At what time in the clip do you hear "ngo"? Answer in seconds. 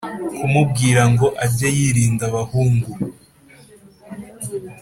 1.11-1.27